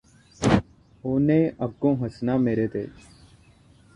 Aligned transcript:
ਉਹਨੇ 1.03 1.37
ਅੱਗੋਂ 1.63 1.95
ਹੱਸਣਾ 1.97 2.37
ਮੇਰੇ 2.37 2.67
ਤੇ 2.67 2.85